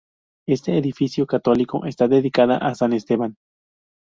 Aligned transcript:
Este 0.47 0.79
edificio 0.79 1.27
católico 1.27 1.85
está 1.85 2.07
dedicada 2.07 2.57
a 2.57 2.73
San 2.73 2.93
Esteban. 2.93 3.35